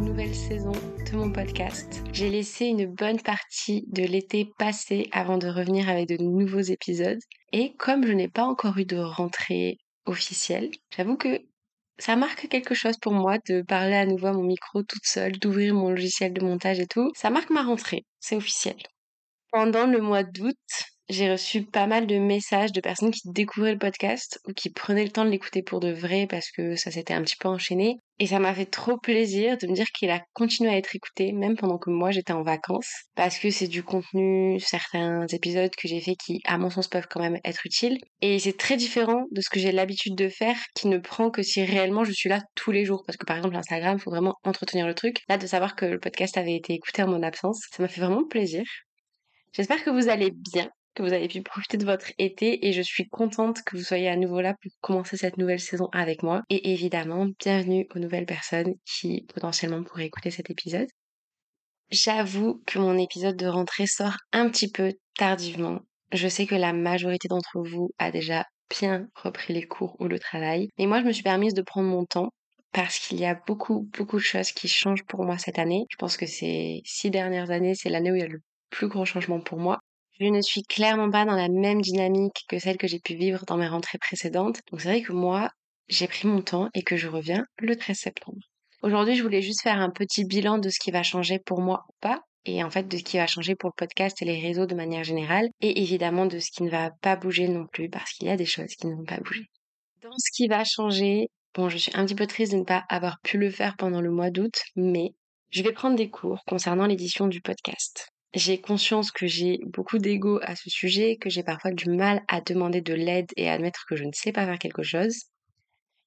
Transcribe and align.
nouvelle 0.00 0.34
saison 0.34 0.72
de 0.72 1.16
mon 1.16 1.30
podcast. 1.32 2.02
J'ai 2.12 2.28
laissé 2.28 2.66
une 2.66 2.86
bonne 2.86 3.20
partie 3.20 3.84
de 3.88 4.02
l'été 4.02 4.50
passer 4.58 5.08
avant 5.12 5.38
de 5.38 5.48
revenir 5.48 5.88
avec 5.88 6.08
de 6.08 6.22
nouveaux 6.22 6.60
épisodes. 6.60 7.18
Et 7.52 7.74
comme 7.76 8.06
je 8.06 8.12
n'ai 8.12 8.28
pas 8.28 8.44
encore 8.44 8.76
eu 8.78 8.84
de 8.84 8.98
rentrée 8.98 9.78
officielle, 10.04 10.70
j'avoue 10.94 11.16
que 11.16 11.40
ça 11.98 12.16
marque 12.16 12.48
quelque 12.48 12.74
chose 12.74 12.98
pour 12.98 13.12
moi 13.12 13.38
de 13.48 13.62
parler 13.62 13.96
à 13.96 14.06
nouveau 14.06 14.26
à 14.28 14.32
mon 14.32 14.42
micro 14.42 14.82
toute 14.82 15.04
seule, 15.04 15.32
d'ouvrir 15.38 15.74
mon 15.74 15.90
logiciel 15.90 16.32
de 16.32 16.44
montage 16.44 16.78
et 16.78 16.86
tout. 16.86 17.10
Ça 17.14 17.30
marque 17.30 17.50
ma 17.50 17.62
rentrée, 17.62 18.04
c'est 18.20 18.36
officiel. 18.36 18.76
Pendant 19.50 19.86
le 19.86 20.00
mois 20.00 20.22
d'août, 20.22 20.56
j'ai 21.08 21.30
reçu 21.30 21.62
pas 21.62 21.86
mal 21.86 22.06
de 22.06 22.16
messages 22.18 22.72
de 22.72 22.80
personnes 22.80 23.12
qui 23.12 23.30
découvraient 23.30 23.72
le 23.72 23.78
podcast 23.78 24.40
ou 24.46 24.52
qui 24.52 24.70
prenaient 24.70 25.04
le 25.04 25.10
temps 25.10 25.24
de 25.24 25.30
l'écouter 25.30 25.62
pour 25.62 25.80
de 25.80 25.92
vrai 25.92 26.26
parce 26.28 26.50
que 26.50 26.74
ça 26.74 26.90
s'était 26.90 27.14
un 27.14 27.22
petit 27.22 27.36
peu 27.36 27.48
enchaîné. 27.48 27.98
Et 28.18 28.26
ça 28.26 28.38
m'a 28.38 28.54
fait 28.54 28.66
trop 28.66 28.96
plaisir 28.96 29.58
de 29.58 29.66
me 29.66 29.74
dire 29.74 29.86
qu'il 29.94 30.10
a 30.10 30.22
continué 30.32 30.70
à 30.70 30.76
être 30.76 30.96
écouté 30.96 31.32
même 31.32 31.56
pendant 31.56 31.76
que 31.76 31.90
moi 31.90 32.10
j'étais 32.10 32.32
en 32.32 32.42
vacances 32.42 32.90
parce 33.14 33.38
que 33.38 33.50
c'est 33.50 33.68
du 33.68 33.82
contenu, 33.82 34.58
certains 34.58 35.26
épisodes 35.28 35.74
que 35.76 35.86
j'ai 35.86 36.00
fait 36.00 36.16
qui 36.16 36.40
à 36.46 36.56
mon 36.56 36.70
sens 36.70 36.88
peuvent 36.88 37.06
quand 37.08 37.20
même 37.20 37.38
être 37.44 37.66
utiles. 37.66 37.98
Et 38.22 38.38
c'est 38.38 38.56
très 38.56 38.76
différent 38.76 39.26
de 39.30 39.40
ce 39.40 39.50
que 39.50 39.60
j'ai 39.60 39.70
l'habitude 39.70 40.16
de 40.16 40.28
faire 40.28 40.56
qui 40.74 40.88
ne 40.88 40.98
prend 40.98 41.30
que 41.30 41.42
si 41.42 41.62
réellement 41.62 42.04
je 42.04 42.12
suis 42.12 42.30
là 42.30 42.40
tous 42.54 42.72
les 42.72 42.84
jours 42.84 43.04
parce 43.06 43.18
que 43.18 43.26
par 43.26 43.36
exemple 43.36 43.56
Instagram 43.56 43.98
faut 43.98 44.10
vraiment 44.10 44.34
entretenir 44.44 44.86
le 44.86 44.94
truc. 44.94 45.22
Là 45.28 45.36
de 45.36 45.46
savoir 45.46 45.76
que 45.76 45.84
le 45.84 46.00
podcast 46.00 46.38
avait 46.38 46.56
été 46.56 46.72
écouté 46.72 47.02
en 47.02 47.08
mon 47.08 47.22
absence, 47.22 47.60
ça 47.70 47.82
m'a 47.82 47.88
fait 47.88 48.00
vraiment 48.00 48.26
plaisir. 48.26 48.64
J'espère 49.52 49.84
que 49.84 49.90
vous 49.90 50.08
allez 50.08 50.30
bien 50.30 50.70
que 50.96 51.02
vous 51.02 51.12
avez 51.12 51.28
pu 51.28 51.42
profiter 51.42 51.76
de 51.76 51.84
votre 51.84 52.10
été 52.18 52.66
et 52.66 52.72
je 52.72 52.82
suis 52.82 53.06
contente 53.08 53.62
que 53.62 53.76
vous 53.76 53.82
soyez 53.82 54.08
à 54.08 54.16
nouveau 54.16 54.40
là 54.40 54.54
pour 54.60 54.72
commencer 54.80 55.16
cette 55.16 55.36
nouvelle 55.36 55.60
saison 55.60 55.88
avec 55.92 56.22
moi. 56.22 56.42
Et 56.48 56.72
évidemment, 56.72 57.28
bienvenue 57.38 57.86
aux 57.94 57.98
nouvelles 57.98 58.26
personnes 58.26 58.74
qui 58.84 59.26
potentiellement 59.32 59.84
pourraient 59.84 60.06
écouter 60.06 60.30
cet 60.30 60.50
épisode. 60.50 60.88
J'avoue 61.90 62.62
que 62.66 62.78
mon 62.78 62.98
épisode 62.98 63.36
de 63.36 63.46
rentrée 63.46 63.86
sort 63.86 64.16
un 64.32 64.48
petit 64.48 64.70
peu 64.70 64.94
tardivement. 65.16 65.80
Je 66.12 66.28
sais 66.28 66.46
que 66.46 66.54
la 66.54 66.72
majorité 66.72 67.28
d'entre 67.28 67.60
vous 67.60 67.90
a 67.98 68.10
déjà 68.10 68.44
bien 68.70 69.06
repris 69.14 69.52
les 69.52 69.66
cours 69.66 69.96
ou 70.00 70.08
le 70.08 70.18
travail. 70.18 70.70
Mais 70.78 70.86
moi, 70.86 71.00
je 71.00 71.06
me 71.06 71.12
suis 71.12 71.22
permise 71.22 71.54
de 71.54 71.62
prendre 71.62 71.88
mon 71.88 72.06
temps 72.06 72.30
parce 72.72 72.98
qu'il 72.98 73.20
y 73.20 73.26
a 73.26 73.38
beaucoup, 73.46 73.88
beaucoup 73.96 74.16
de 74.16 74.22
choses 74.22 74.50
qui 74.52 74.66
changent 74.66 75.04
pour 75.04 75.24
moi 75.24 75.38
cette 75.38 75.58
année. 75.58 75.84
Je 75.90 75.96
pense 75.96 76.16
que 76.16 76.26
ces 76.26 76.80
six 76.84 77.10
dernières 77.10 77.50
années, 77.50 77.74
c'est 77.74 77.90
l'année 77.90 78.10
où 78.10 78.16
il 78.16 78.20
y 78.20 78.24
a 78.24 78.28
le 78.28 78.40
plus 78.70 78.88
gros 78.88 79.04
changement 79.04 79.40
pour 79.40 79.58
moi. 79.58 79.78
Je 80.18 80.26
ne 80.26 80.40
suis 80.40 80.62
clairement 80.62 81.10
pas 81.10 81.26
dans 81.26 81.34
la 81.34 81.48
même 81.48 81.82
dynamique 81.82 82.44
que 82.48 82.58
celle 82.58 82.78
que 82.78 82.86
j'ai 82.86 83.00
pu 83.00 83.14
vivre 83.14 83.44
dans 83.46 83.58
mes 83.58 83.68
rentrées 83.68 83.98
précédentes. 83.98 84.60
Donc 84.70 84.80
c'est 84.80 84.88
vrai 84.88 85.02
que 85.02 85.12
moi, 85.12 85.50
j'ai 85.88 86.08
pris 86.08 86.26
mon 86.26 86.40
temps 86.40 86.70
et 86.72 86.82
que 86.82 86.96
je 86.96 87.06
reviens 87.06 87.44
le 87.58 87.76
13 87.76 87.98
septembre. 87.98 88.40
Aujourd'hui, 88.82 89.16
je 89.16 89.22
voulais 89.22 89.42
juste 89.42 89.62
faire 89.62 89.78
un 89.78 89.90
petit 89.90 90.24
bilan 90.24 90.56
de 90.56 90.70
ce 90.70 90.78
qui 90.78 90.90
va 90.90 91.02
changer 91.02 91.38
pour 91.38 91.60
moi 91.60 91.84
ou 91.88 91.92
pas, 92.00 92.20
et 92.46 92.64
en 92.64 92.70
fait 92.70 92.88
de 92.88 92.96
ce 92.96 93.02
qui 93.02 93.18
va 93.18 93.26
changer 93.26 93.56
pour 93.56 93.68
le 93.68 93.76
podcast 93.76 94.22
et 94.22 94.24
les 94.24 94.40
réseaux 94.40 94.64
de 94.64 94.74
manière 94.74 95.04
générale, 95.04 95.48
et 95.60 95.82
évidemment 95.82 96.24
de 96.24 96.38
ce 96.38 96.50
qui 96.50 96.62
ne 96.62 96.70
va 96.70 96.92
pas 97.02 97.16
bouger 97.16 97.48
non 97.48 97.66
plus, 97.66 97.90
parce 97.90 98.12
qu'il 98.12 98.28
y 98.28 98.30
a 98.30 98.36
des 98.36 98.46
choses 98.46 98.74
qui 98.74 98.86
ne 98.86 98.94
vont 98.94 99.04
pas 99.04 99.18
bouger. 99.18 99.44
Dans 100.02 100.16
ce 100.16 100.30
qui 100.34 100.46
va 100.46 100.64
changer, 100.64 101.28
bon, 101.54 101.68
je 101.68 101.76
suis 101.76 101.92
un 101.94 102.06
petit 102.06 102.14
peu 102.14 102.26
triste 102.26 102.52
de 102.52 102.58
ne 102.58 102.64
pas 102.64 102.84
avoir 102.88 103.18
pu 103.22 103.36
le 103.36 103.50
faire 103.50 103.76
pendant 103.76 104.00
le 104.00 104.10
mois 104.10 104.30
d'août, 104.30 104.54
mais 104.76 105.10
je 105.50 105.62
vais 105.62 105.72
prendre 105.72 105.96
des 105.96 106.08
cours 106.08 106.42
concernant 106.46 106.86
l'édition 106.86 107.26
du 107.26 107.42
podcast. 107.42 108.08
J'ai 108.36 108.60
conscience 108.60 109.10
que 109.10 109.26
j'ai 109.26 109.58
beaucoup 109.64 109.98
d'ego 109.98 110.38
à 110.42 110.54
ce 110.54 110.70
sujet, 110.70 111.16
que 111.16 111.28
j'ai 111.28 111.42
parfois 111.42 111.72
du 111.72 111.90
mal 111.90 112.22
à 112.28 112.40
demander 112.40 112.82
de 112.82 112.94
l'aide 112.94 113.26
et 113.36 113.48
à 113.48 113.54
admettre 113.54 113.84
que 113.88 113.96
je 113.96 114.04
ne 114.04 114.12
sais 114.12 114.30
pas 114.30 114.46
faire 114.46 114.60
quelque 114.60 114.84
chose. 114.84 115.24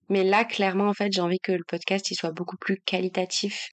Mais 0.09 0.23
là, 0.23 0.45
clairement, 0.45 0.87
en 0.87 0.93
fait, 0.93 1.11
j'ai 1.11 1.21
envie 1.21 1.39
que 1.39 1.51
le 1.51 1.63
podcast 1.67 2.09
il 2.11 2.15
soit 2.15 2.31
beaucoup 2.31 2.55
plus 2.55 2.79
qualitatif 2.85 3.69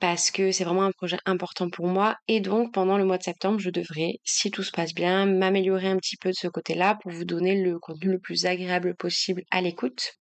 parce 0.00 0.30
que 0.30 0.50
c'est 0.52 0.64
vraiment 0.64 0.82
un 0.84 0.92
projet 0.92 1.18
important 1.24 1.70
pour 1.70 1.86
moi. 1.86 2.16
Et 2.28 2.40
donc, 2.40 2.74
pendant 2.74 2.98
le 2.98 3.04
mois 3.04 3.18
de 3.18 3.22
septembre, 3.22 3.60
je 3.60 3.70
devrais, 3.70 4.14
si 4.24 4.50
tout 4.50 4.64
se 4.64 4.72
passe 4.72 4.92
bien, 4.92 5.26
m'améliorer 5.26 5.88
un 5.88 5.96
petit 5.96 6.16
peu 6.16 6.30
de 6.30 6.36
ce 6.36 6.48
côté-là 6.48 6.98
pour 7.02 7.12
vous 7.12 7.24
donner 7.24 7.62
le 7.62 7.78
contenu 7.78 8.10
le 8.10 8.18
plus 8.18 8.44
agréable 8.44 8.96
possible 8.96 9.44
à 9.52 9.62
l'écoute. 9.62 10.19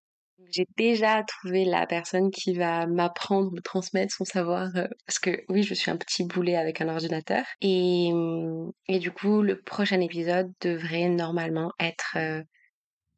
J'ai 0.52 0.66
déjà 0.78 1.24
trouvé 1.24 1.66
la 1.66 1.86
personne 1.86 2.32
qui 2.32 2.54
va 2.54 2.88
m'apprendre, 2.88 3.52
me 3.52 3.62
transmettre 3.62 4.14
son 4.14 4.26
savoir, 4.26 4.76
euh, 4.76 4.88
parce 5.06 5.20
que 5.20 5.44
oui, 5.50 5.64
je 5.64 5.74
suis 5.74 5.92
un 5.92 5.98
petit 5.98 6.24
boulet 6.24 6.56
avec 6.56 6.82
un 6.82 6.90
ordinateur. 6.90 7.46
Et, 7.62 8.10
hum, 8.12 8.72
et 8.88 9.00
du 9.00 9.12
coup, 9.12 9.42
le 9.42 9.62
prochain 9.62 10.00
épisode 10.02 10.52
devrait 10.62 11.10
normalement 11.10 11.72
être 11.80 12.14
euh, 12.18 12.44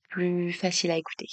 plus 0.09 0.52
facile 0.53 0.91
à 0.91 0.97
écouter. 0.97 1.28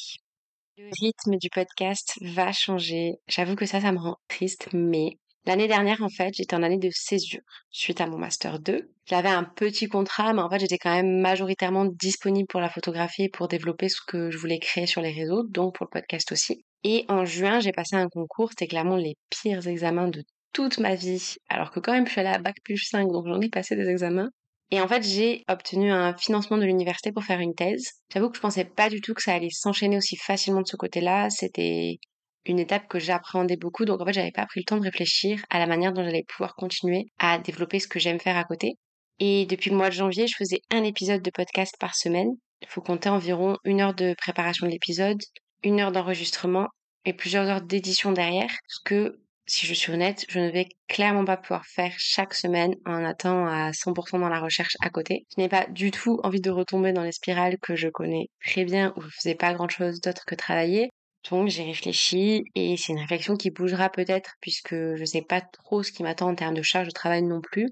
Le 0.77 0.91
rythme 1.01 1.37
du 1.39 1.51
podcast 1.51 2.15
va 2.23 2.53
changer. 2.53 3.15
J'avoue 3.27 3.57
que 3.57 3.67
ça, 3.67 3.81
ça 3.81 3.93
me 3.93 3.99
rend 3.99 4.17
triste, 4.29 4.69
mais 4.73 5.19
L'année 5.47 5.69
dernière, 5.69 6.03
en 6.03 6.09
fait, 6.09 6.35
j'étais 6.35 6.57
en 6.57 6.63
année 6.63 6.79
de 6.79 6.91
césure 6.93 7.41
suite 7.71 8.01
à 8.01 8.07
mon 8.07 8.19
master 8.19 8.59
2. 8.59 8.91
J'avais 9.07 9.29
un 9.29 9.45
petit 9.45 9.89
contrat, 9.89 10.35
mais 10.35 10.43
en 10.43 10.51
fait, 10.51 10.59
j'étais 10.59 10.79
quand 10.79 10.95
même 10.95 11.21
majoritairement 11.21 11.87
disponible 11.87 12.47
pour 12.49 12.61
la 12.61 12.69
photographie 12.69 13.25
et 13.25 13.29
pour 13.31 13.49
développer 13.49 13.89
ce 13.89 14.01
que 14.07 14.31
je 14.31 14.37
voulais 14.37 14.59
créer 14.59 14.87
sur 14.87 15.01
les 15.01 15.13
réseaux, 15.13 15.45
donc 15.45 15.77
pour 15.77 15.87
le 15.87 15.91
podcast 15.91 16.31
aussi. 16.33 16.65
Et 16.85 17.07
en 17.09 17.25
juin, 17.25 17.61
j'ai 17.61 17.73
passé 17.73 17.97
un 17.97 18.09
concours, 18.09 18.51
c'était 18.51 18.67
clairement 18.67 18.97
les 18.97 19.17
pires 19.31 19.67
examens 19.67 20.09
de 20.09 20.23
toute 20.53 20.79
ma 20.79 20.95
vie, 20.95 21.37
alors 21.49 21.71
que 21.71 21.81
quand 21.81 21.93
même, 21.93 22.07
je 22.07 22.13
suis 22.13 22.21
allée 22.21 22.31
à 22.31 22.39
Bac 22.39 22.57
plus 22.63 22.79
5, 22.79 23.11
donc 23.11 23.27
j'en 23.27 23.41
ai 23.41 23.49
passé 23.49 23.77
des 23.77 23.89
examens. 23.89 24.31
Et 24.71 24.81
en 24.81 24.89
fait, 24.89 25.03
j'ai 25.03 25.45
obtenu 25.49 25.91
un 25.91 26.15
financement 26.17 26.59
de 26.59 26.65
l'université 26.65 27.11
pour 27.11 27.25
faire 27.25 27.41
une 27.41 27.55
thèse. 27.55 27.93
J'avoue 28.13 28.29
que 28.29 28.37
je 28.37 28.43
pensais 28.43 28.67
pas 28.67 28.91
du 28.91 29.01
tout 29.01 29.15
que 29.15 29.23
ça 29.23 29.33
allait 29.33 29.49
s'enchaîner 29.51 29.97
aussi 29.97 30.17
facilement 30.17 30.61
de 30.61 30.67
ce 30.67 30.77
côté-là. 30.77 31.31
C'était 31.31 31.99
une 32.49 32.59
étape 32.59 32.89
que 32.89 32.99
j'appréhendais 32.99 33.57
beaucoup. 33.57 33.85
Donc 33.85 34.01
en 34.01 34.07
fait, 34.07 34.13
j'avais 34.13 34.33
pas 34.33 34.47
pris 34.47 34.61
le 34.61 34.65
temps 34.65 34.79
de 34.79 34.83
réfléchir 34.83 35.45
à 35.51 35.59
la 35.59 35.67
manière 35.67 35.93
dont 35.93 36.03
j'allais 36.03 36.25
pouvoir 36.25 36.55
continuer 36.57 37.07
à 37.19 37.39
développer 37.39 37.79
ce 37.79 37.89
que 37.89 37.99
j'aime 37.99 38.21
faire 38.21 38.37
à 38.37 38.45
côté. 38.45 38.75
Et 39.21 39.47
depuis 39.47 39.71
le 39.71 39.77
mois 39.77 39.89
de 39.89 39.95
janvier, 39.95 40.27
je 40.27 40.37
faisais 40.37 40.61
un 40.71 40.85
épisode 40.85 41.23
de 41.23 41.31
podcast 41.31 41.75
par 41.79 41.95
semaine. 41.95 42.31
Il 42.63 42.69
faut 42.69 42.81
compter 42.81 43.09
environ 43.09 43.57
une 43.65 43.81
heure 43.81 43.95
de 43.95 44.15
préparation 44.15 44.67
de 44.67 44.73
l'épisode, 44.73 45.21
une 45.63 45.81
heure 45.81 45.93
d'enregistrement 45.93 46.69
et 47.05 47.13
plusieurs 47.13 47.47
heures 47.47 47.63
d'édition 47.63 48.13
derrière. 48.13 48.51
Ce 48.69 48.79
que, 48.85 49.21
si 49.47 49.67
je 49.67 49.75
suis 49.75 49.93
honnête, 49.93 50.25
je 50.29 50.39
ne 50.39 50.51
vais 50.51 50.69
clairement 50.89 51.25
pas 51.25 51.37
pouvoir 51.37 51.65
faire 51.67 51.93
chaque 51.97 52.35
semaine 52.35 52.75
en 52.85 53.05
attendant 53.05 53.47
à 53.47 53.73
100% 53.73 54.21
dans 54.21 54.29
la 54.29 54.41
recherche 54.41 54.77
à 54.81 54.91
côté. 54.91 55.27
Je 55.37 55.41
n'ai 55.43 55.49
pas 55.49 55.67
du 55.67 55.91
tout 55.91 56.21
envie 56.23 56.41
de 56.41 56.51
retomber 56.51 56.93
dans 56.93 57.03
les 57.03 57.13
spirales 57.13 57.59
que 57.61 57.75
je 57.75 57.89
connais 57.89 58.27
très 58.45 58.65
bien 58.65 58.93
où 58.97 59.01
je 59.01 59.09
faisais 59.09 59.35
pas 59.35 59.55
grand 59.55 59.69
chose 59.69 60.01
d'autre 60.01 60.25
que 60.27 60.35
travailler. 60.35 60.91
Donc 61.31 61.49
j'ai 61.49 61.65
réfléchi 61.65 62.45
et 62.55 62.77
c'est 62.77 62.93
une 62.93 62.99
réflexion 63.01 63.37
qui 63.37 63.51
bougera 63.51 63.91
peut-être 63.91 64.37
puisque 64.41 64.75
je 64.75 65.05
sais 65.05 65.23
pas 65.23 65.41
trop 65.41 65.83
ce 65.83 65.93
qui 65.93 66.03
m'attend 66.03 66.31
en 66.31 66.35
termes 66.35 66.55
de 66.55 66.63
charge 66.63 66.89
de 66.89 66.93
travail 66.93 67.23
non 67.23 67.41
plus. 67.41 67.71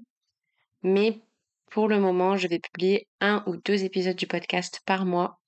Mais 0.83 1.19
pour 1.71 1.87
le 1.87 1.99
moment, 1.99 2.37
je 2.37 2.47
vais 2.47 2.59
publier 2.59 3.07
un 3.21 3.43
ou 3.47 3.57
deux 3.57 3.83
épisodes 3.83 4.15
du 4.15 4.27
podcast 4.27 4.81
par 4.85 5.05
mois 5.05 5.39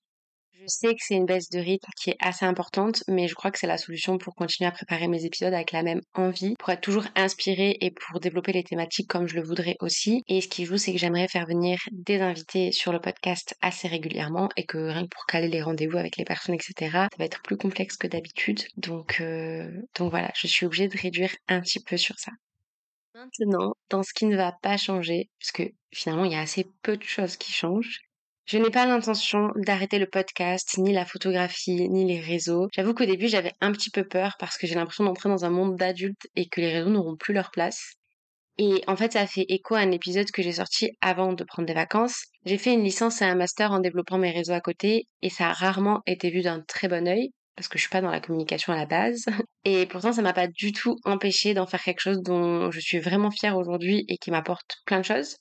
je 0.62 0.66
sais 0.68 0.94
que 0.94 1.00
c'est 1.00 1.16
une 1.16 1.26
baisse 1.26 1.50
de 1.50 1.60
rythme 1.60 1.90
qui 1.96 2.10
est 2.10 2.18
assez 2.20 2.46
importante, 2.46 3.04
mais 3.08 3.28
je 3.28 3.36
crois 3.36 3.50
que 3.50 3.58
c'est 3.58 3.68
la 3.68 3.78
solution 3.78 4.18
pour 4.18 4.36
continuer 4.36 4.68
à 4.68 4.72
préparer 4.72 5.08
mes 5.08 5.24
épisodes 5.24 5.54
avec 5.54 5.72
la 5.72 5.84
même 5.84 6.02
envie, 6.14 6.56
pour 6.60 6.70
être 6.70 6.82
toujours 6.82 7.06
inspirée 7.16 7.78
et 7.80 7.92
pour 7.92 8.20
développer 8.20 8.52
les 8.52 8.64
thématiques 8.64 9.08
comme 9.08 9.28
je 9.28 9.36
le 9.36 9.44
voudrais 9.44 9.78
aussi. 9.80 10.24
Et 10.28 10.42
ce 10.42 10.50
qui 10.50 10.66
joue, 10.66 10.78
c'est 10.78 10.92
que 10.92 10.98
j'aimerais 10.98 11.30
faire 11.30 11.46
venir 11.46 11.80
des 11.92 12.20
invités 12.20 12.74
sur 12.74 12.92
le 12.92 13.00
podcast 13.00 13.56
assez 13.62 13.88
régulièrement 13.88 14.50
et 14.58 14.66
que 14.66 14.78
rien 14.78 15.04
que 15.04 15.10
pour 15.10 15.26
caler 15.26 15.48
les 15.48 15.62
rendez-vous 15.62 15.98
avec 15.98 16.18
les 16.18 16.26
personnes, 16.26 16.56
etc., 16.56 16.74
ça 16.92 17.18
va 17.18 17.26
être 17.26 17.42
plus 17.42 17.58
complexe 17.58 17.96
que 17.96 18.08
d'habitude. 18.08 18.62
Donc, 18.76 19.22
euh, 19.22 19.70
donc 19.98 20.12
voilà, 20.12 20.32
je 20.36 20.48
suis 20.48 20.66
obligée 20.66 20.90
de 20.90 20.98
réduire 20.98 21.34
un 21.48 21.62
petit 21.62 21.80
peu 21.82 21.96
sur 21.96 22.20
ça. 22.20 22.32
Maintenant, 23.16 23.74
dans 23.90 24.04
ce 24.04 24.14
qui 24.14 24.26
ne 24.26 24.36
va 24.36 24.54
pas 24.62 24.78
changer, 24.78 25.30
puisque 25.40 25.72
finalement 25.92 26.26
il 26.26 26.32
y 26.32 26.36
a 26.36 26.42
assez 26.42 26.68
peu 26.84 26.98
de 26.98 27.04
choses 27.04 27.38
qui 27.38 27.52
changent, 27.52 28.02
je 28.50 28.58
n'ai 28.58 28.72
pas 28.72 28.88
l'intention 28.88 29.52
d'arrêter 29.58 30.00
le 30.00 30.08
podcast, 30.08 30.80
ni 30.80 30.92
la 30.92 31.06
photographie, 31.06 31.88
ni 31.88 32.04
les 32.04 32.20
réseaux. 32.20 32.68
J'avoue 32.74 32.96
qu'au 32.96 33.06
début, 33.06 33.28
j'avais 33.28 33.54
un 33.62 33.72
petit 33.72 33.92
peu 33.92 34.04
peur 34.04 34.38
parce 34.40 34.58
que 34.58 34.66
j'ai 34.66 34.74
l'impression 34.74 35.04
d'entrer 35.04 35.30
dans 35.30 35.46
un 35.46 35.52
monde 35.52 35.76
d'adultes 35.76 36.26
et 36.36 36.50
que 36.50 36.60
les 36.60 36.74
réseaux 36.74 36.90
n'auront 36.90 37.16
plus 37.16 37.36
leur 37.36 37.52
place. 37.52 37.94
Et 38.58 38.82
en 38.88 38.96
fait, 38.96 39.14
ça 39.14 39.28
fait 39.28 39.46
écho 39.50 39.76
à 39.76 39.82
un 39.82 39.92
épisode 39.92 40.32
que 40.32 40.42
j'ai 40.42 40.54
sorti 40.54 40.90
avant 41.00 41.34
de 41.34 41.44
prendre 41.44 41.68
des 41.68 41.76
vacances. 41.76 42.24
J'ai 42.44 42.58
fait 42.58 42.74
une 42.74 42.84
licence 42.84 43.22
et 43.22 43.26
un 43.26 43.36
master 43.36 43.72
en 43.72 43.82
développant 43.82 44.18
mes 44.18 44.32
réseaux 44.32 44.54
à 44.54 44.62
côté 44.62 45.06
et 45.22 45.30
ça 45.30 45.50
a 45.50 45.54
rarement 45.54 46.02
été 46.08 46.32
vu 46.32 46.42
d'un 46.42 46.62
très 46.62 46.88
bon 46.88 47.08
œil 47.08 47.30
parce 47.56 47.68
que 47.68 47.78
je 47.78 47.84
suis 47.84 47.92
pas 47.92 48.02
dans 48.02 48.10
la 48.10 48.20
communication 48.20 48.74
à 48.74 48.78
la 48.78 48.88
base. 48.88 49.26
Et 49.64 49.86
pourtant, 49.86 50.12
ça 50.12 50.24
m'a 50.24 50.34
pas 50.34 50.48
du 50.48 50.72
tout 50.72 50.96
empêché 51.06 51.54
d'en 51.54 51.68
faire 51.68 51.84
quelque 51.84 52.02
chose 52.02 52.24
dont 52.24 52.72
je 52.72 52.80
suis 52.80 52.98
vraiment 52.98 53.30
fière 53.30 53.58
aujourd'hui 53.58 54.06
et 54.08 54.18
qui 54.18 54.32
m'apporte 54.32 54.78
plein 54.88 55.02
de 55.02 55.06
choses. 55.06 55.36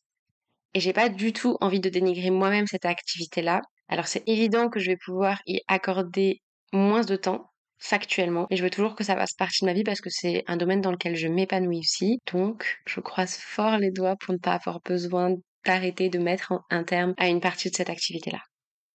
Et 0.74 0.80
j'ai 0.80 0.92
pas 0.92 1.08
du 1.08 1.32
tout 1.32 1.56
envie 1.60 1.80
de 1.80 1.88
dénigrer 1.88 2.30
moi-même 2.30 2.66
cette 2.66 2.84
activité-là. 2.84 3.60
Alors 3.88 4.06
c'est 4.06 4.22
évident 4.26 4.68
que 4.68 4.80
je 4.80 4.90
vais 4.90 4.98
pouvoir 5.02 5.40
y 5.46 5.60
accorder 5.68 6.42
moins 6.72 7.02
de 7.02 7.16
temps 7.16 7.50
factuellement, 7.78 8.46
mais 8.50 8.56
je 8.56 8.62
veux 8.62 8.70
toujours 8.70 8.94
que 8.94 9.04
ça 9.04 9.14
fasse 9.14 9.34
partie 9.34 9.64
de 9.64 9.66
ma 9.66 9.72
vie 9.72 9.84
parce 9.84 10.00
que 10.00 10.10
c'est 10.10 10.44
un 10.46 10.56
domaine 10.56 10.80
dans 10.80 10.90
lequel 10.90 11.16
je 11.16 11.28
m'épanouis 11.28 11.78
aussi. 11.78 12.18
Donc, 12.32 12.78
je 12.86 13.00
croise 13.00 13.36
fort 13.36 13.78
les 13.78 13.90
doigts 13.90 14.16
pour 14.16 14.34
ne 14.34 14.38
pas 14.38 14.54
avoir 14.54 14.80
besoin 14.80 15.34
d'arrêter 15.64 16.08
de 16.08 16.18
mettre 16.18 16.52
un 16.70 16.84
terme 16.84 17.14
à 17.18 17.28
une 17.28 17.40
partie 17.40 17.70
de 17.70 17.76
cette 17.76 17.90
activité-là. 17.90 18.40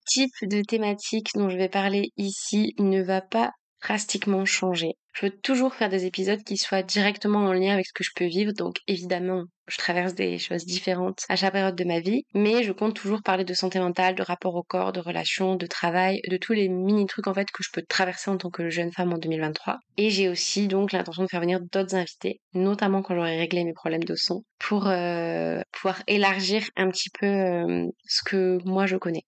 Type 0.05 0.33
de 0.43 0.61
thématique 0.61 1.29
dont 1.35 1.49
je 1.49 1.57
vais 1.57 1.69
parler 1.69 2.11
ici 2.17 2.73
ne 2.77 3.01
va 3.01 3.21
pas 3.21 3.51
drastiquement 3.83 4.45
changer. 4.45 4.95
Je 5.13 5.27
veux 5.27 5.31
toujours 5.31 5.75
faire 5.75 5.89
des 5.89 6.05
épisodes 6.05 6.43
qui 6.43 6.57
soient 6.57 6.81
directement 6.81 7.45
en 7.45 7.53
lien 7.53 7.73
avec 7.73 7.85
ce 7.85 7.93
que 7.93 8.03
je 8.03 8.11
peux 8.15 8.25
vivre, 8.25 8.51
donc 8.53 8.77
évidemment, 8.87 9.43
je 9.67 9.77
traverse 9.77 10.15
des 10.15 10.39
choses 10.39 10.65
différentes 10.65 11.23
à 11.29 11.35
chaque 11.35 11.53
période 11.53 11.75
de 11.75 11.83
ma 11.83 11.99
vie, 11.99 12.23
mais 12.33 12.63
je 12.63 12.71
compte 12.71 12.95
toujours 12.95 13.21
parler 13.21 13.43
de 13.43 13.53
santé 13.53 13.79
mentale, 13.79 14.15
de 14.15 14.23
rapport 14.23 14.55
au 14.55 14.63
corps, 14.63 14.91
de 14.91 14.99
relations, 14.99 15.55
de 15.55 15.67
travail, 15.67 16.21
de 16.27 16.37
tous 16.37 16.53
les 16.53 16.67
mini 16.67 17.05
trucs 17.05 17.27
en 17.27 17.33
fait 17.33 17.51
que 17.51 17.61
je 17.61 17.69
peux 17.71 17.83
traverser 17.87 18.31
en 18.31 18.37
tant 18.37 18.49
que 18.49 18.69
jeune 18.69 18.91
femme 18.91 19.13
en 19.13 19.17
2023. 19.17 19.77
Et 19.97 20.09
j'ai 20.09 20.29
aussi 20.29 20.67
donc 20.67 20.91
l'intention 20.91 21.23
de 21.23 21.27
faire 21.27 21.41
venir 21.41 21.59
d'autres 21.71 21.95
invités, 21.95 22.39
notamment 22.53 23.03
quand 23.03 23.15
j'aurai 23.15 23.37
réglé 23.37 23.63
mes 23.65 23.73
problèmes 23.73 24.03
de 24.03 24.15
son, 24.15 24.43
pour 24.59 24.87
euh, 24.87 25.61
pouvoir 25.71 26.01
élargir 26.07 26.63
un 26.75 26.89
petit 26.89 27.09
peu 27.11 27.27
euh, 27.27 27.87
ce 28.07 28.23
que 28.23 28.57
moi 28.65 28.87
je 28.87 28.97
connais. 28.97 29.25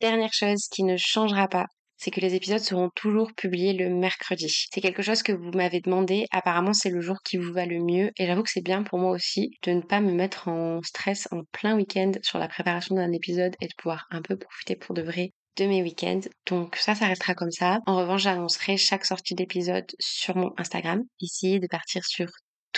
Dernière 0.00 0.32
chose 0.32 0.66
qui 0.70 0.82
ne 0.82 0.96
changera 0.96 1.46
pas, 1.46 1.66
c'est 2.00 2.10
que 2.10 2.20
les 2.20 2.34
épisodes 2.34 2.60
seront 2.60 2.90
toujours 2.94 3.32
publiés 3.34 3.74
le 3.74 3.90
mercredi. 3.90 4.66
C'est 4.72 4.80
quelque 4.80 5.02
chose 5.02 5.22
que 5.22 5.32
vous 5.32 5.50
m'avez 5.50 5.80
demandé. 5.80 6.26
Apparemment, 6.32 6.72
c'est 6.72 6.88
le 6.88 7.02
jour 7.02 7.18
qui 7.22 7.36
vous 7.36 7.52
va 7.52 7.66
le 7.66 7.78
mieux. 7.78 8.10
Et 8.16 8.26
j'avoue 8.26 8.42
que 8.42 8.50
c'est 8.50 8.64
bien 8.64 8.82
pour 8.82 8.98
moi 8.98 9.10
aussi 9.10 9.50
de 9.64 9.72
ne 9.72 9.82
pas 9.82 10.00
me 10.00 10.12
mettre 10.12 10.48
en 10.48 10.80
stress 10.82 11.28
en 11.30 11.42
plein 11.52 11.76
week-end 11.76 12.12
sur 12.22 12.38
la 12.38 12.48
préparation 12.48 12.94
d'un 12.94 13.12
épisode 13.12 13.54
et 13.60 13.66
de 13.66 13.74
pouvoir 13.76 14.06
un 14.10 14.22
peu 14.22 14.38
profiter 14.38 14.76
pour 14.76 14.94
de 14.94 15.02
vrai 15.02 15.32
de 15.58 15.66
mes 15.66 15.82
week-ends. 15.82 16.22
Donc 16.46 16.76
ça, 16.76 16.94
ça 16.94 17.06
restera 17.06 17.34
comme 17.34 17.50
ça. 17.50 17.80
En 17.86 17.96
revanche, 17.96 18.22
j'annoncerai 18.22 18.78
chaque 18.78 19.04
sortie 19.04 19.34
d'épisode 19.34 19.86
sur 19.98 20.36
mon 20.36 20.54
Instagram. 20.56 21.02
Ici, 21.20 21.60
de 21.60 21.66
partir 21.66 22.04
sur 22.06 22.28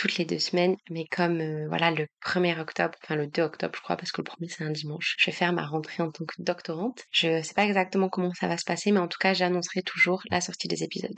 toutes 0.03 0.17
les 0.17 0.25
deux 0.25 0.39
semaines, 0.39 0.75
mais 0.89 1.05
comme 1.05 1.39
euh, 1.39 1.65
voilà 1.69 1.89
le 1.89 2.07
1er 2.19 2.59
octobre, 2.59 2.93
enfin 3.01 3.15
le 3.15 3.27
2 3.27 3.41
octobre 3.41 3.73
je 3.73 3.81
crois, 3.81 3.95
parce 3.95 4.11
que 4.11 4.19
le 4.19 4.25
premier 4.25 4.49
c'est 4.49 4.65
un 4.65 4.69
dimanche, 4.69 5.15
je 5.17 5.27
vais 5.27 5.31
faire 5.31 5.53
ma 5.53 5.65
rentrée 5.65 6.03
en 6.03 6.11
tant 6.11 6.25
que 6.25 6.35
doctorante. 6.39 7.05
Je 7.11 7.41
sais 7.41 7.53
pas 7.53 7.63
exactement 7.63 8.09
comment 8.09 8.33
ça 8.33 8.49
va 8.49 8.57
se 8.57 8.65
passer, 8.65 8.91
mais 8.91 8.99
en 8.99 9.07
tout 9.07 9.17
cas 9.17 9.33
j'annoncerai 9.33 9.81
toujours 9.81 10.21
la 10.29 10.41
sortie 10.41 10.67
des 10.67 10.83
épisodes. 10.83 11.17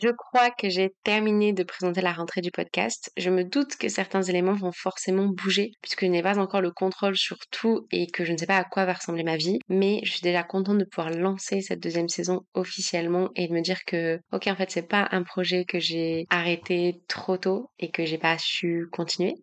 Je 0.00 0.10
crois 0.10 0.50
que 0.50 0.68
j'ai 0.68 0.94
terminé 1.02 1.52
de 1.52 1.64
présenter 1.64 2.00
la 2.00 2.12
rentrée 2.12 2.40
du 2.40 2.52
podcast. 2.52 3.10
Je 3.16 3.30
me 3.30 3.42
doute 3.42 3.76
que 3.76 3.88
certains 3.88 4.22
éléments 4.22 4.54
vont 4.54 4.70
forcément 4.70 5.26
bouger 5.26 5.72
puisque 5.82 6.02
je 6.02 6.10
n'ai 6.10 6.22
pas 6.22 6.38
encore 6.38 6.60
le 6.60 6.70
contrôle 6.70 7.16
sur 7.16 7.38
tout 7.50 7.86
et 7.90 8.06
que 8.06 8.24
je 8.24 8.32
ne 8.32 8.36
sais 8.36 8.46
pas 8.46 8.58
à 8.58 8.64
quoi 8.64 8.84
va 8.84 8.92
ressembler 8.92 9.24
ma 9.24 9.36
vie. 9.36 9.58
Mais 9.68 10.00
je 10.04 10.12
suis 10.12 10.20
déjà 10.20 10.44
contente 10.44 10.78
de 10.78 10.84
pouvoir 10.84 11.10
lancer 11.10 11.62
cette 11.62 11.82
deuxième 11.82 12.08
saison 12.08 12.42
officiellement 12.54 13.30
et 13.34 13.48
de 13.48 13.52
me 13.52 13.60
dire 13.60 13.80
que, 13.86 14.20
ok, 14.32 14.46
en 14.46 14.56
fait, 14.56 14.70
c'est 14.70 14.86
pas 14.86 15.08
un 15.10 15.24
projet 15.24 15.64
que 15.64 15.80
j'ai 15.80 16.26
arrêté 16.30 17.00
trop 17.08 17.36
tôt 17.36 17.70
et 17.78 17.90
que 17.90 18.04
j'ai 18.04 18.18
pas 18.18 18.38
su 18.38 18.86
continuer. 18.92 19.34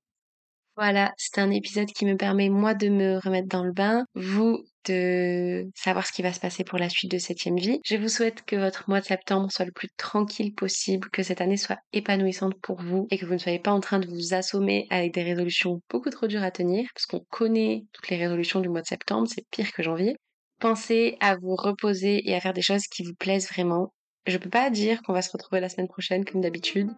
Voilà, 0.78 1.14
c'est 1.18 1.40
un 1.40 1.52
épisode 1.52 1.88
qui 1.88 2.06
me 2.06 2.16
permet 2.16 2.50
moi 2.50 2.74
de 2.74 2.90
me 2.90 3.18
remettre 3.18 3.48
dans 3.48 3.64
le 3.64 3.72
bain, 3.72 4.06
vous 4.14 4.64
de 4.86 5.70
savoir 5.76 6.06
ce 6.06 6.12
qui 6.12 6.22
va 6.22 6.34
se 6.34 6.40
passer 6.40 6.64
pour 6.64 6.78
la 6.78 6.90
suite 6.90 7.12
de 7.12 7.18
septième 7.18 7.58
vie. 7.58 7.80
Je 7.84 7.98
vous 7.98 8.10
souhaite 8.10 8.44
que 8.46 8.56
votre 8.56 8.90
mois 8.90 9.02
de 9.02 9.06
septembre 9.06 9.52
soit 9.52 9.66
le 9.66 9.72
plus 9.72 9.90
tranquille 9.98 10.54
possible, 10.54 11.10
que 11.10 11.24
cette 11.24 11.42
année 11.42 11.58
soit 11.58 11.78
épanouissante 11.94 12.56
pour 12.62 12.82
vous 12.82 13.08
et 13.12 13.18
que 13.18 13.26
vous 13.26 13.34
ne 13.34 13.40
soyez 13.40 13.60
pas 13.60 13.72
en 13.72 13.80
train 13.80 14.00
de 14.00 14.08
vous 14.08 14.34
assommer 14.34 14.88
avec 14.90 15.14
des 15.14 15.24
résolutions 15.24 15.82
beaucoup 15.90 16.10
trop 16.10 16.28
dures 16.28 16.44
à 16.44 16.52
tenir, 16.52 16.88
parce 16.94 17.06
qu'on 17.06 17.26
connaît 17.30 17.84
toutes 17.94 18.10
les 18.10 18.18
résolutions 18.18 18.60
du 18.60 18.70
mois 18.70 18.82
de 18.82 18.88
septembre, 18.88 19.28
c'est 19.34 19.46
pire 19.52 19.72
que 19.72 19.84
janvier. 19.84 20.16
Pensez 20.60 21.18
à 21.20 21.36
vous 21.36 21.56
reposer 21.56 22.30
et 22.30 22.36
à 22.36 22.40
faire 22.40 22.54
des 22.54 22.62
choses 22.62 22.88
qui 22.88 23.04
vous 23.04 23.16
plaisent 23.16 23.50
vraiment. 23.50 23.94
Je 24.26 24.38
peux 24.38 24.50
pas 24.50 24.70
dire 24.70 25.02
qu'on 25.04 25.14
va 25.14 25.22
se 25.22 25.32
retrouver 25.32 25.62
la 25.62 25.70
semaine 25.70 25.88
prochaine 25.88 26.26
comme 26.26 26.42
d'habitude, 26.42 26.90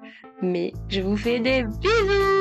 mais 0.42 0.72
je 0.90 1.02
vous 1.02 1.18
fais 1.18 1.40
des 1.40 1.64
bisous 1.64 2.37